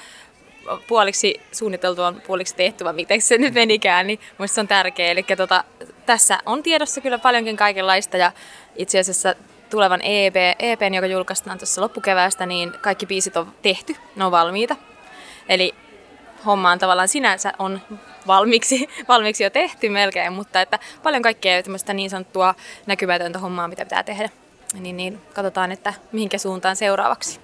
puoliksi 0.87 1.41
suunniteltu 1.51 2.01
on 2.01 2.21
puoliksi 2.27 2.55
tehty, 2.55 2.83
vai 2.83 2.93
miten 2.93 3.21
se 3.21 3.37
nyt 3.37 3.53
menikään, 3.53 4.07
niin 4.07 4.19
muista 4.37 4.55
se 4.55 4.61
on 4.61 4.67
tärkeä. 4.67 5.11
Eli 5.11 5.23
tota, 5.37 5.63
tässä 6.05 6.39
on 6.45 6.63
tiedossa 6.63 7.01
kyllä 7.01 7.19
paljonkin 7.19 7.57
kaikenlaista 7.57 8.17
ja 8.17 8.31
itse 8.75 8.99
asiassa 8.99 9.35
tulevan 9.69 10.01
EP, 10.03 10.35
EPn, 10.59 10.93
joka 10.93 11.07
julkaistaan 11.07 11.57
tuossa 11.57 11.81
loppukeväästä, 11.81 12.45
niin 12.45 12.73
kaikki 12.81 13.05
biisit 13.05 13.37
on 13.37 13.53
tehty, 13.61 13.95
ne 14.15 14.25
on 14.25 14.31
valmiita. 14.31 14.75
Eli 15.49 15.75
homma 16.45 16.71
on 16.71 16.79
tavallaan 16.79 17.07
sinänsä 17.07 17.53
on 17.59 17.81
valmiiksi, 18.27 18.89
valmiiksi 19.07 19.43
jo 19.43 19.49
tehty 19.49 19.89
melkein, 19.89 20.33
mutta 20.33 20.61
että 20.61 20.79
paljon 21.03 21.21
kaikkea 21.21 21.63
tämmöistä 21.63 21.93
niin 21.93 22.09
sanottua 22.09 22.55
näkymätöntä 22.85 23.39
hommaa, 23.39 23.67
mitä 23.67 23.85
pitää 23.85 24.03
tehdä. 24.03 24.29
Niin, 24.79 24.97
niin 24.97 25.21
katsotaan, 25.33 25.71
että 25.71 25.93
mihinkä 26.11 26.37
suuntaan 26.37 26.75
seuraavaksi. 26.75 27.39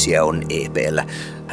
Biisiä 0.00 0.24
on 0.24 0.42
EPllä. 0.50 1.04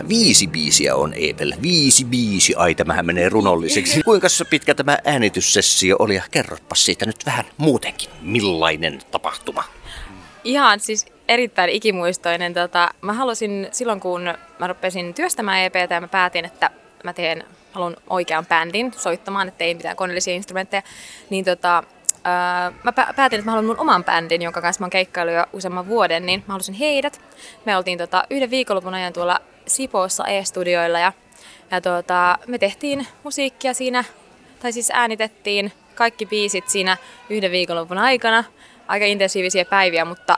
Viisi 0.10 0.48
biisiä 0.48 0.96
on 0.96 1.14
EPllä. 1.14 1.56
Viisi 1.62 2.06
biisi. 2.06 2.56
Ai, 2.56 2.76
tämähän 2.76 3.06
menee 3.06 3.30
runolliseksi. 3.30 4.04
Kuinka 4.06 4.28
pitkä 4.50 4.76
tämä 4.76 4.98
äänityssessio 5.06 5.96
oli? 6.00 6.16
Ja 6.16 6.24
kerropa 6.32 6.76
siitä 6.76 7.06
nyt 7.06 7.26
vähän 7.26 7.46
muutenkin. 7.58 8.10
Millainen 8.22 9.00
tapahtuma? 9.12 9.64
Ihan 10.44 10.80
siis 10.80 11.06
erittäin 11.28 11.70
ikimuistoinen. 11.70 12.54
Tota, 12.54 12.90
mä 13.02 13.14
halusin 13.14 13.68
silloin, 13.72 14.00
kun 14.00 14.22
mä 14.60 14.68
rupesin 14.68 15.14
työstämään 15.14 15.64
EPtä 15.64 15.96
ja 15.96 16.02
mä 16.02 16.08
päätin, 16.08 16.46
että 16.46 16.70
mä 17.04 17.14
teen, 17.14 17.44
haluan 17.72 17.96
oikean 18.10 18.46
bändin 18.46 18.94
soittamaan, 18.98 19.48
että 19.48 19.64
ei 19.64 19.74
mitään 19.74 19.96
koneellisia 19.96 20.34
instrumentteja, 20.34 20.82
niin 21.30 21.46
tota, 21.46 21.84
Öö, 22.28 22.72
mä 22.84 22.92
pä- 22.92 23.14
päätin, 23.16 23.40
että 23.40 23.46
mä 23.46 23.52
haluan 23.52 23.66
mun 23.66 23.80
oman 23.80 24.04
bändin, 24.04 24.42
jonka 24.42 24.62
kanssa 24.62 24.82
mä 24.82 24.86
oon 24.86 24.90
keikkaillut 24.90 25.36
jo 25.36 25.46
useamman 25.54 25.88
vuoden, 25.88 26.26
niin 26.26 26.44
mä 26.48 26.54
halusin 26.54 26.76
heidät. 26.76 27.22
Me 27.66 27.78
oltiin 27.78 27.98
tota, 27.98 28.24
yhden 28.30 28.50
viikonlopun 28.50 28.94
ajan 28.94 29.14
tuolla 29.14 29.40
Sipoossa 29.68 30.26
E-studioilla 30.28 31.00
ja, 31.00 31.14
ja 31.72 31.82
tota, 31.82 32.38
me 32.48 32.58
tehtiin 32.58 33.08
musiikkia 33.24 33.74
siinä, 33.74 34.04
tai 34.60 34.72
siis 34.72 34.92
äänitettiin 34.94 35.72
kaikki 35.96 36.26
biisit 36.26 36.70
siinä 36.70 36.98
yhden 37.30 37.52
viikonlopun 37.52 37.98
aikana. 37.98 38.44
Aika 38.88 39.06
intensiivisiä 39.06 39.66
päiviä, 39.66 40.06
mutta 40.06 40.38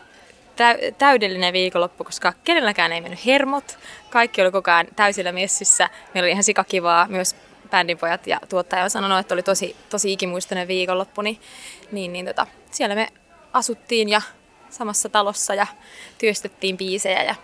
tä- 0.56 0.78
täydellinen 0.98 1.54
viikonloppu, 1.54 2.04
koska 2.04 2.34
kenelläkään 2.44 2.92
ei 2.92 3.02
mennyt 3.02 3.26
hermot. 3.26 3.78
Kaikki 4.10 4.42
oli 4.42 4.52
koko 4.52 4.72
ajan 4.72 4.88
täysillä 4.96 5.32
messissä. 5.32 5.90
Meillä 6.14 6.26
oli 6.26 6.32
ihan 6.32 6.44
sikakivaa. 6.44 7.08
Myös 7.10 7.36
bändinpojat 7.72 8.28
ja 8.28 8.40
tuottaja 8.50 8.84
on 8.84 8.90
sanonut, 8.90 9.20
että 9.20 9.34
oli 9.34 9.44
tosi, 9.44 9.76
tosi 9.90 10.14
ikimuistoinen 10.14 10.68
viikonloppu. 10.68 11.22
Niin, 11.22 11.40
niin, 11.92 12.14
niin 12.14 12.26
tota, 12.26 12.48
siellä 12.72 12.96
me 12.96 13.08
asuttiin 13.54 14.10
ja 14.10 14.22
samassa 14.70 15.10
talossa 15.10 15.54
ja 15.54 15.68
työstettiin 16.18 16.78
biisejä 16.78 17.24
ja 17.24 17.36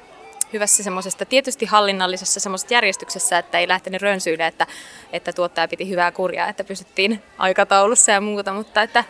hyvässä 0.54 0.84
semmoisesta 0.84 1.26
tietysti 1.26 1.66
hallinnallisessa 1.66 2.40
semmoisessa 2.40 2.74
järjestyksessä, 2.74 3.38
että 3.38 3.60
ei 3.60 3.68
lähtenyt 3.68 4.02
rönsyille, 4.02 4.48
että, 4.48 4.68
että 5.14 5.34
tuottaja 5.34 5.68
piti 5.68 5.90
hyvää 5.90 6.12
kurjaa, 6.12 6.50
että 6.50 6.64
pysyttiin 6.64 7.24
aikataulussa 7.38 8.12
ja 8.12 8.22
muuta, 8.22 8.54
mutta 8.54 8.82
että 8.82 9.04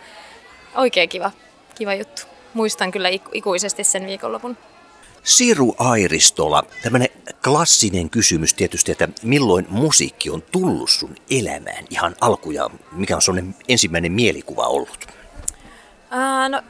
oikein 0.74 1.08
kiva, 1.08 1.30
kiva 1.74 1.94
juttu. 1.94 2.22
Muistan 2.54 2.90
kyllä 2.90 3.08
ikuisesti 3.32 3.84
sen 3.84 4.06
viikonlopun. 4.06 4.56
Siru 5.26 5.74
Airistola, 5.78 6.62
tämmöinen 6.82 7.08
klassinen 7.44 8.10
kysymys 8.10 8.54
tietysti, 8.54 8.92
että 8.92 9.08
milloin 9.22 9.66
musiikki 9.68 10.30
on 10.30 10.42
tullut 10.52 10.90
sun 10.90 11.14
elämään 11.30 11.84
ihan 11.90 12.16
alkuja, 12.20 12.70
mikä 12.92 13.16
on 13.16 13.22
sellainen 13.22 13.54
ensimmäinen 13.68 14.12
mielikuva 14.12 14.66
ollut? 14.66 15.06
Ää, 16.10 16.48
no, 16.48 16.62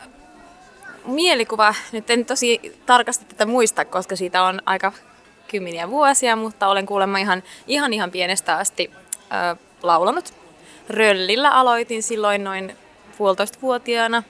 mielikuva, 1.05 1.75
nyt 1.93 2.11
en 2.11 2.25
tosi 2.25 2.77
tarkasti 2.87 3.25
tätä 3.25 3.47
muista, 3.47 3.85
koska 3.85 4.17
siitä 4.17 4.43
on 4.43 4.63
aika 4.67 4.93
kymmeniä 5.49 5.91
vuosia, 5.91 6.37
mutta 6.37 6.69
olen 6.69 6.87
kuulemma 6.87 7.19
ihan 7.19 7.43
ihan, 7.67 7.93
ihan 7.93 8.11
pienestä 8.11 8.57
asti 8.57 8.91
ää, 9.31 9.57
laulanut. 9.83 10.35
Röllillä 10.89 11.51
aloitin 11.51 12.03
silloin 12.03 12.45
noin 12.45 12.77
puolitoista 13.19 13.59
vuotiaana 13.63 14.23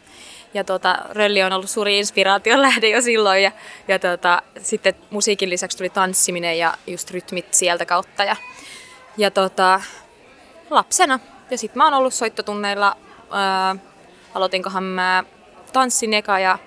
ja 0.57 0.65
tota, 0.65 0.99
Rölli 1.11 1.43
on 1.43 1.53
ollut 1.53 1.71
suuri 1.71 1.99
inspiraation 1.99 2.63
lähde 2.63 2.89
jo 2.89 3.03
silloin. 3.03 3.43
Ja, 3.43 3.53
ja 3.89 3.99
tota, 3.99 4.43
sitten 4.63 4.95
musiikin 5.11 5.51
lisäksi 5.51 5.79
tuli 5.79 5.91
tanssiminen 5.91 6.59
ja 6.59 6.75
just 6.87 7.11
rytmit 7.11 7.55
sieltä 7.55 7.87
kautta. 7.87 8.25
Ja, 8.25 8.37
ja 9.17 9.31
tota, 9.31 9.81
lapsena. 10.71 11.21
Ja 11.51 11.59
sitten 11.59 11.79
mä 11.79 11.85
oon 11.85 11.95
ollut 11.95 12.15
soittotunneilla. 12.15 12.97
Ää, 13.31 13.77
aloitinkohan 14.35 14.85
mä 14.85 15.25
tanssin 15.73 16.15
eka 16.15 16.39
ja 16.39 16.59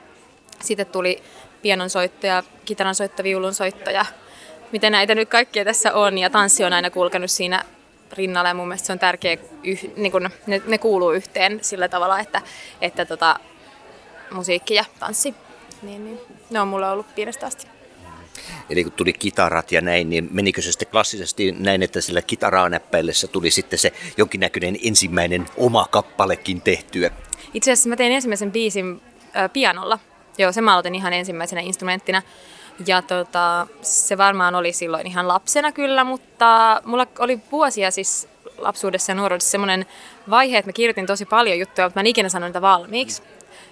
sitten 0.62 0.86
tuli 0.86 1.24
pianonsoitto 1.62 2.28
ja 2.28 2.44
kitaransoitto, 2.66 3.24
viulunsoitto 3.24 3.90
ja 3.90 4.06
miten 4.72 4.92
näitä 4.92 5.16
nyt 5.16 5.30
kaikkia 5.30 5.66
tässä 5.66 5.94
on. 5.94 6.18
Ja 6.18 6.30
tanssi 6.30 6.64
on 6.64 6.74
aina 6.74 6.90
kulkenut 6.90 7.32
siinä 7.32 7.64
rinnalla 8.14 8.50
ja 8.50 8.54
mun 8.54 8.68
mielestä 8.68 8.88
se 8.88 8.94
on 8.94 9.00
tärkeä, 9.00 9.38
yh, 9.64 9.94
niin 9.96 10.12
kun 10.12 10.30
ne, 10.48 10.62
ne 10.68 10.78
kuuluu 10.78 11.12
yhteen 11.12 11.60
sillä 11.62 11.88
tavalla, 11.88 12.20
että, 12.20 12.42
että 12.82 13.06
tota, 13.06 13.40
musiikki 14.32 14.74
ja 14.74 14.86
tanssi. 15.00 15.36
Niin, 15.82 16.06
niin. 16.06 16.20
Ne 16.50 16.60
on 16.60 16.68
mulle 16.68 16.90
ollut 16.90 17.16
pienestä 17.16 17.46
asti. 17.46 17.68
Eli 18.70 18.84
kun 18.84 18.94
tuli 18.94 19.14
kitarat 19.14 19.72
ja 19.72 19.82
näin, 19.82 20.10
niin 20.10 20.30
menikö 20.32 20.62
se 20.62 20.72
sitten 20.72 20.88
klassisesti 20.88 21.52
näin, 21.52 21.84
että 21.84 22.02
sillä 22.02 22.22
kitaraa 22.22 22.70
näppäillessä 22.70 23.28
tuli 23.28 23.52
sitten 23.52 23.80
se 23.80 23.94
jonkinnäköinen 24.18 24.78
ensimmäinen 24.84 25.46
oma 25.58 25.88
kappalekin 25.92 26.62
tehtyä? 26.62 27.12
Itse 27.54 27.72
asiassa 27.72 27.90
mä 27.90 27.96
tein 27.96 28.12
ensimmäisen 28.12 28.52
biisin 28.52 29.02
äh, 29.36 29.50
pianolla. 29.54 30.00
Joo, 30.38 30.52
se 30.52 30.62
mä 30.62 30.74
aloitin 30.74 30.96
ihan 30.96 31.14
ensimmäisenä 31.14 31.62
instrumenttina. 31.62 32.22
Ja 32.88 33.02
tota, 33.02 33.68
se 33.82 34.18
varmaan 34.18 34.56
oli 34.56 34.74
silloin 34.74 35.08
ihan 35.08 35.28
lapsena 35.28 35.72
kyllä, 35.72 36.04
mutta 36.04 36.82
mulla 36.86 37.08
oli 37.20 37.40
vuosia 37.52 37.92
siis 37.92 38.28
lapsuudessa 38.58 39.12
ja 39.12 39.16
nuoruudessa 39.16 39.52
semmoinen 39.52 39.86
vaihe, 40.30 40.58
että 40.58 40.70
mä 40.70 40.74
kirjoitin 40.74 41.06
tosi 41.06 41.26
paljon 41.26 41.60
juttuja, 41.60 41.88
mutta 41.88 41.98
mä 41.98 42.02
en 42.02 42.08
ikinä 42.08 42.30
sanonut 42.30 42.50
niitä 42.50 42.62
valmiiksi. 42.62 43.24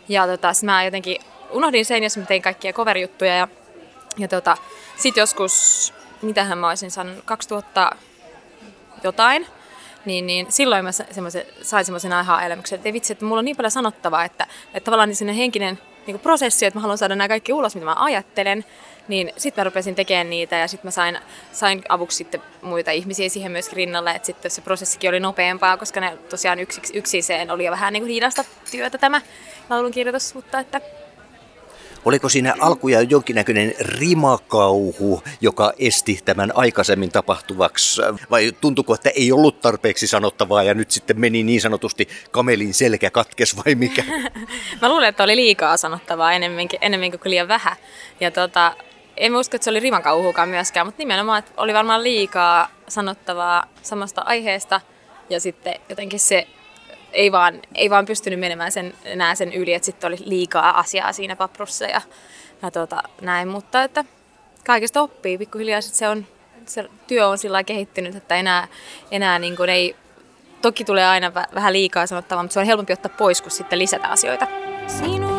Ja 0.09 0.27
tota, 0.27 0.51
mä 0.63 0.83
jotenkin 0.83 1.17
unohdin 1.51 1.85
sen, 1.85 2.03
jos 2.03 2.17
mä 2.17 2.25
tein 2.25 2.41
kaikkia 2.41 2.73
cover-juttuja. 2.73 3.35
Ja, 3.35 3.47
ja 4.17 4.27
tota, 4.27 4.57
sitten 4.97 5.21
joskus, 5.21 5.93
mitähän 6.21 6.57
mä 6.57 6.69
olisin 6.69 6.91
sanonut, 6.91 7.25
2000 7.25 7.91
jotain, 9.03 9.47
niin, 10.05 10.27
niin 10.27 10.45
silloin 10.49 10.85
mä 10.85 10.91
sain 11.61 11.85
semmoisen 11.85 12.13
aha-elämyksen, 12.13 12.75
että 12.75 12.89
ei 12.89 12.93
vitsi, 12.93 13.13
että 13.13 13.25
mulla 13.25 13.39
on 13.39 13.45
niin 13.45 13.57
paljon 13.57 13.71
sanottavaa, 13.71 14.25
että, 14.25 14.47
että 14.73 14.85
tavallaan 14.85 15.09
niin 15.09 15.35
henkinen 15.35 15.79
niin 16.07 16.19
prosessi, 16.19 16.65
että 16.65 16.77
mä 16.77 16.81
haluan 16.81 16.97
saada 16.97 17.15
nämä 17.15 17.27
kaikki 17.27 17.53
ulos, 17.53 17.75
mitä 17.75 17.85
mä 17.85 17.95
ajattelen, 17.97 18.65
niin 19.07 19.33
sitten 19.37 19.61
mä 19.61 19.63
rupesin 19.63 19.95
tekemään 19.95 20.29
niitä 20.29 20.55
ja 20.55 20.67
sitten 20.67 20.87
mä 20.87 20.91
sain, 20.91 21.19
sain 21.51 21.81
avuksi 21.89 22.17
sitten 22.17 22.41
muita 22.61 22.91
ihmisiä 22.91 23.29
siihen 23.29 23.51
myös 23.51 23.73
rinnalle, 23.73 24.11
että 24.11 24.25
sitten 24.25 24.51
se 24.51 24.61
prosessikin 24.61 25.09
oli 25.09 25.19
nopeampaa, 25.19 25.77
koska 25.77 25.99
ne 25.99 26.17
tosiaan 26.29 26.59
yksi, 26.59 26.81
yksiseen 26.93 27.51
oli 27.51 27.65
jo 27.65 27.71
vähän 27.71 27.93
niin 27.93 28.03
kuin 28.03 28.13
hidasta 28.13 28.43
työtä 28.71 28.97
tämä 28.97 29.21
laulunkirjoitus, 29.69 30.35
mutta 30.35 30.59
että 30.59 30.81
Oliko 32.07 32.29
siinä 32.29 32.55
alkuja 32.59 33.01
jonkinnäköinen 33.01 33.73
rimakauhu, 33.79 35.23
joka 35.41 35.73
esti 35.79 36.19
tämän 36.25 36.51
aikaisemmin 36.55 37.11
tapahtuvaksi? 37.11 38.01
Vai 38.29 38.51
tuntuko, 38.61 38.93
että 38.93 39.09
ei 39.09 39.31
ollut 39.31 39.61
tarpeeksi 39.61 40.07
sanottavaa 40.07 40.63
ja 40.63 40.73
nyt 40.73 40.91
sitten 40.91 41.19
meni 41.19 41.43
niin 41.43 41.61
sanotusti 41.61 42.07
kamelin 42.31 42.73
selkä 42.73 43.09
katkes 43.09 43.57
vai 43.57 43.75
mikä? 43.75 44.03
Mä 44.81 44.89
luulen, 44.89 45.09
että 45.09 45.23
oli 45.23 45.35
liikaa 45.35 45.77
sanottavaa 45.77 46.33
enemmänkin, 46.33 46.79
enemmänkin 46.81 47.19
kuin 47.19 47.29
liian 47.29 47.47
vähän. 47.47 47.75
Ja 48.19 48.31
tota, 48.31 48.75
en 49.17 49.35
usko, 49.35 49.55
että 49.55 49.63
se 49.63 49.69
oli 49.69 49.79
rimakauhukaan 49.79 50.49
myöskään, 50.49 50.87
mutta 50.87 51.01
nimenomaan 51.01 51.39
että 51.39 51.51
oli 51.57 51.73
varmaan 51.73 52.03
liikaa 52.03 52.69
sanottavaa 52.87 53.67
samasta 53.81 54.21
aiheesta 54.21 54.81
ja 55.29 55.39
sitten 55.39 55.75
jotenkin 55.89 56.19
se 56.19 56.47
ei 57.17 57.31
vaan, 57.31 57.61
ei 57.75 57.89
vaan 57.89 58.05
pystynyt 58.05 58.39
menemään 58.39 58.71
sen, 58.71 58.93
enää 59.05 59.35
sen 59.35 59.53
yli, 59.53 59.73
että 59.73 59.85
sitten 59.85 60.07
oli 60.07 60.17
liikaa 60.25 60.79
asiaa 60.79 61.13
siinä 61.13 61.35
paprussa 61.35 61.85
ja, 61.85 62.01
ja 62.61 62.71
tota, 62.71 63.03
näin, 63.21 63.47
mutta 63.47 63.83
että 63.83 64.05
kaikesta 64.65 65.01
oppii 65.01 65.37
pikkuhiljaa, 65.37 65.79
että 65.79 65.91
se, 65.91 66.07
on, 66.07 66.25
se 66.65 66.89
työ 67.07 67.27
on 67.27 67.37
sillä 67.37 67.63
kehittynyt, 67.63 68.15
että 68.15 68.35
enää, 68.35 68.67
enää 69.11 69.39
niin 69.39 69.55
kuin 69.55 69.69
ei, 69.69 69.95
toki 70.61 70.85
tulee 70.85 71.05
aina 71.05 71.33
vähän 71.33 71.73
liikaa 71.73 72.07
sanottavaa, 72.07 72.43
mutta 72.43 72.53
se 72.53 72.59
on 72.59 72.65
helpompi 72.65 72.93
ottaa 72.93 73.13
pois, 73.17 73.41
kun 73.41 73.51
sitten 73.51 73.79
lisätä 73.79 74.07
asioita. 74.07 74.47
Sinun 74.87 75.36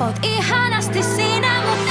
Oot 0.00 0.16
ihanasti 0.22 1.02
siinä, 1.02 1.62
mut 1.62 1.89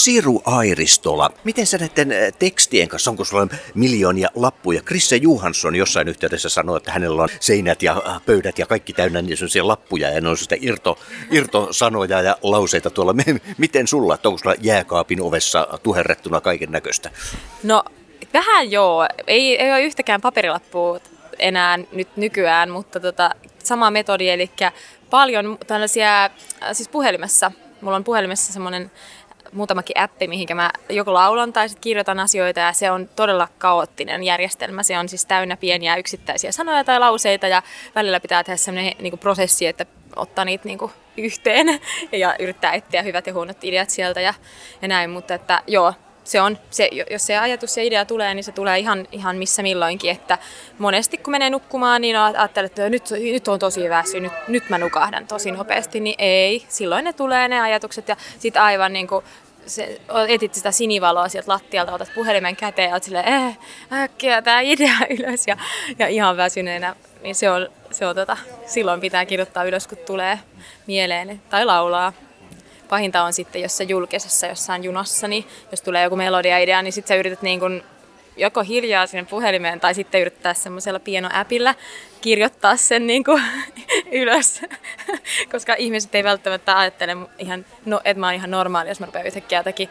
Siru 0.00 0.42
Airistola, 0.44 1.30
miten 1.44 1.66
sä 1.66 1.78
näiden 1.78 2.12
eh, 2.12 2.32
tekstien 2.38 2.88
kanssa, 2.88 3.10
onko 3.10 3.24
sulla 3.24 3.48
miljoonia 3.74 4.28
lappuja? 4.34 4.82
Krisse 4.82 5.16
Johansson 5.16 5.76
jossain 5.76 6.08
yhteydessä 6.08 6.48
sanoi, 6.48 6.76
että 6.76 6.92
hänellä 6.92 7.22
on 7.22 7.28
seinät 7.40 7.82
ja 7.82 8.02
äh, 8.06 8.20
pöydät 8.26 8.58
ja 8.58 8.66
kaikki 8.66 8.92
täynnä 8.92 9.22
niin 9.22 9.38
lappuja 9.62 10.10
ja 10.10 10.20
ne 10.20 10.28
on 10.28 10.36
sitä 10.36 10.56
irto, 10.60 10.98
irtosanoja 11.30 12.22
ja 12.22 12.36
lauseita 12.42 12.90
tuolla. 12.90 13.14
Miten 13.58 13.86
sulla, 13.86 14.18
onko 14.24 14.38
sulla 14.38 14.54
jääkaapin 14.60 15.22
ovessa 15.22 15.68
tuherrettuna 15.82 16.40
kaiken 16.40 16.72
näköistä? 16.72 17.10
No 17.62 17.84
vähän 18.34 18.70
joo. 18.70 19.08
Ei, 19.26 19.62
ei 19.62 19.70
ole 19.70 19.82
yhtäkään 19.82 20.20
paperilappua 20.20 21.00
enää 21.38 21.78
nyt 21.92 22.16
nykyään, 22.16 22.70
mutta 22.70 23.00
tota, 23.00 23.30
sama 23.58 23.90
metodi, 23.90 24.28
eli 24.28 24.50
paljon 25.10 25.58
tällaisia, 25.66 26.30
siis 26.72 26.88
puhelimessa, 26.88 27.52
mulla 27.80 27.96
on 27.96 28.04
puhelimessa 28.04 28.52
semmoinen 28.52 28.90
muutamakin 29.52 30.00
appi, 30.00 30.28
mihinkä 30.28 30.54
mä 30.54 30.70
joko 30.88 31.14
laulan 31.14 31.52
tai 31.52 31.68
sit 31.68 31.78
kirjoitan 31.80 32.20
asioita 32.20 32.60
ja 32.60 32.72
se 32.72 32.90
on 32.90 33.08
todella 33.16 33.48
kaoottinen 33.58 34.24
järjestelmä. 34.24 34.82
Se 34.82 34.98
on 34.98 35.08
siis 35.08 35.26
täynnä 35.26 35.56
pieniä 35.56 35.96
yksittäisiä 35.96 36.52
sanoja 36.52 36.84
tai 36.84 36.98
lauseita 36.98 37.48
ja 37.48 37.62
välillä 37.94 38.20
pitää 38.20 38.44
tehdä 38.44 38.56
semmoinen 38.56 38.92
niin 38.98 39.18
prosessi, 39.18 39.66
että 39.66 39.86
ottaa 40.16 40.44
niitä 40.44 40.64
niin 40.64 40.78
kuin 40.78 40.92
yhteen 41.16 41.66
ja 42.12 42.36
yrittää 42.38 42.72
etsiä 42.72 43.02
hyvät 43.02 43.26
ja 43.26 43.32
huonot 43.32 43.64
ideat 43.64 43.90
sieltä 43.90 44.20
ja, 44.20 44.34
ja 44.82 44.88
näin, 44.88 45.10
mutta 45.10 45.34
että 45.34 45.62
joo, 45.66 45.94
se 46.24 46.40
on, 46.40 46.58
se, 46.70 46.88
jos 47.10 47.26
se 47.26 47.38
ajatus 47.38 47.76
ja 47.76 47.82
idea 47.82 48.04
tulee, 48.04 48.34
niin 48.34 48.44
se 48.44 48.52
tulee 48.52 48.78
ihan, 48.78 49.08
ihan 49.12 49.36
missä 49.36 49.62
milloinkin, 49.62 50.10
että 50.10 50.38
monesti 50.78 51.16
kun 51.16 51.30
menee 51.30 51.50
nukkumaan, 51.50 52.00
niin 52.00 52.16
ajattelee, 52.16 52.66
että 52.66 52.88
nyt, 52.88 53.10
nyt 53.32 53.48
on 53.48 53.58
tosi 53.58 53.90
väsy, 53.90 54.20
nyt, 54.20 54.32
nyt 54.48 54.68
mä 54.68 54.78
nukahdan 54.78 55.26
tosi 55.26 55.50
nopeasti, 55.50 56.00
niin 56.00 56.14
ei, 56.18 56.64
silloin 56.68 57.04
ne 57.04 57.12
tulee 57.12 57.48
ne 57.48 57.60
ajatukset 57.60 58.08
ja 58.08 58.16
sitten 58.38 58.62
aivan 58.62 58.92
niin 58.92 59.06
kuin 59.06 59.24
se, 59.66 60.00
etit 60.28 60.54
sitä 60.54 60.70
sinivaloa 60.70 61.28
sieltä 61.28 61.52
lattialta, 61.52 61.94
otat 61.94 62.12
puhelimen 62.14 62.56
käteen 62.56 62.88
ja 62.88 62.94
oot 62.94 63.02
silleen, 63.02 63.28
eh, 63.28 63.58
äkkiä 63.92 64.42
tää 64.42 64.60
idea 64.60 64.94
ylös 65.18 65.46
ja, 65.46 65.56
ja 65.98 66.08
ihan 66.08 66.36
väsyneenä, 66.36 66.96
niin 67.22 67.34
se 67.34 67.50
on, 67.50 67.68
se 67.90 68.06
on 68.06 68.16
tota, 68.16 68.36
silloin 68.66 69.00
pitää 69.00 69.26
kirjoittaa 69.26 69.64
ylös, 69.64 69.86
kun 69.86 69.98
tulee 70.06 70.38
mieleen 70.86 71.42
tai 71.50 71.64
laulaa. 71.64 72.12
Pahinta 72.90 73.22
on 73.22 73.32
sitten, 73.32 73.62
jos 73.62 73.76
sä 73.76 73.84
julkisessa 73.84 74.46
jossain 74.46 74.84
junassa, 74.84 75.28
niin 75.28 75.46
jos 75.70 75.82
tulee 75.82 76.02
joku 76.02 76.16
melodia-idea, 76.16 76.82
niin 76.82 76.92
sitten 76.92 77.08
sä 77.08 77.20
yrität 77.20 77.42
niin 77.42 77.60
kun 77.60 77.82
joko 78.36 78.62
hiljaa 78.62 79.06
sinne 79.06 79.24
puhelimeen 79.30 79.80
tai 79.80 79.94
sitten 79.94 80.20
yrittää 80.20 80.54
semmoisella 80.54 81.00
pienoäpillä 81.00 81.74
kirjoittaa 82.20 82.76
sen 82.76 83.06
niin 83.06 83.24
kuin 83.24 83.42
ylös. 84.22 84.62
Koska 85.52 85.74
ihmiset 85.74 86.14
ei 86.14 86.24
välttämättä 86.24 86.78
ajattele 86.78 87.16
ihan, 87.38 87.66
no, 87.84 88.00
että 88.04 88.20
mä 88.20 88.26
oon 88.26 88.34
ihan 88.34 88.50
normaali, 88.50 88.88
jos 88.88 89.00
mä 89.00 89.06
rupean 89.06 89.26
yhtäkkiä 89.26 89.58
jotakin 89.58 89.88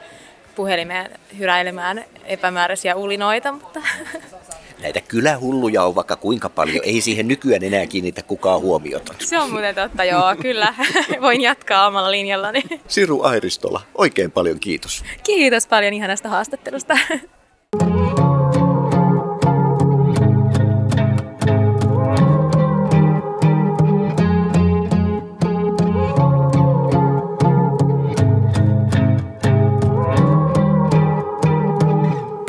puhelimeen 0.56 1.12
hyräilemään 1.38 2.06
epämääräisiä 2.26 2.96
ulinoita, 2.96 3.52
mutta 3.52 3.82
Näitä 4.82 5.02
kylähulluja 5.02 5.84
on 5.84 5.96
vaikka 5.96 6.16
kuinka 6.16 6.50
paljon, 6.50 6.86
ei 6.86 7.02
siihen 7.02 7.28
nykyään 7.28 7.64
enää 7.64 7.88
kiinnitä 7.88 8.24
kukaan 8.24 8.62
huomiota. 8.62 9.14
se 9.20 9.40
on 9.40 9.52
muuten 9.52 9.76
totta, 9.76 10.04
joo, 10.04 10.36
kyllä. 10.42 10.74
Voin 11.22 11.42
jatkaa 11.42 11.88
omalla 11.88 12.12
linjallani. 12.12 12.64
Siru 12.88 13.24
Airistola, 13.24 13.82
oikein 13.96 14.32
paljon 14.32 14.60
kiitos. 14.60 15.04
Kiitos 15.24 15.68
paljon 15.68 15.94
ihanasta 15.94 16.30
haastattelusta. 16.30 16.98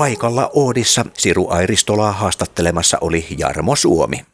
Paikalla 0.01 0.51
Oodissa 0.55 1.05
Siru 1.15 1.51
Airistolaa 1.51 2.13
haastattelemassa 2.13 2.99
oli 3.01 3.27
Jarmo 3.39 3.77
Suomi. 3.77 4.31